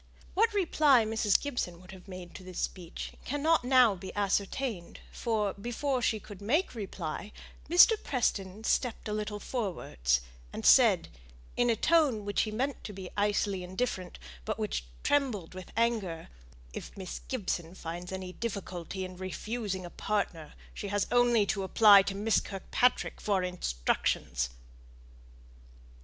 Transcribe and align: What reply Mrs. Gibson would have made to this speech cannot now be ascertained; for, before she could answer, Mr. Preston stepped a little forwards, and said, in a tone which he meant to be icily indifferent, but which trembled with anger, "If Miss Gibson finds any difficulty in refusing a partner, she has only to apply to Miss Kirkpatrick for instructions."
What 0.33 0.51
reply 0.51 1.05
Mrs. 1.05 1.39
Gibson 1.39 1.79
would 1.79 1.91
have 1.91 2.07
made 2.07 2.33
to 2.33 2.41
this 2.43 2.57
speech 2.57 3.13
cannot 3.23 3.63
now 3.63 3.93
be 3.93 4.11
ascertained; 4.15 4.99
for, 5.11 5.53
before 5.53 6.01
she 6.01 6.19
could 6.19 6.41
answer, 6.41 6.87
Mr. 7.69 8.03
Preston 8.03 8.63
stepped 8.63 9.07
a 9.07 9.13
little 9.13 9.39
forwards, 9.39 10.21
and 10.51 10.65
said, 10.65 11.09
in 11.55 11.69
a 11.69 11.75
tone 11.75 12.25
which 12.25 12.41
he 12.41 12.51
meant 12.51 12.83
to 12.85 12.93
be 12.93 13.11
icily 13.15 13.63
indifferent, 13.63 14.17
but 14.43 14.57
which 14.57 14.85
trembled 15.03 15.53
with 15.53 15.71
anger, 15.77 16.29
"If 16.73 16.97
Miss 16.97 17.19
Gibson 17.27 17.75
finds 17.75 18.11
any 18.11 18.33
difficulty 18.33 19.05
in 19.05 19.17
refusing 19.17 19.85
a 19.85 19.91
partner, 19.91 20.55
she 20.73 20.87
has 20.87 21.05
only 21.11 21.45
to 21.45 21.61
apply 21.61 22.01
to 22.01 22.15
Miss 22.15 22.39
Kirkpatrick 22.39 23.21
for 23.21 23.43
instructions." 23.43 24.49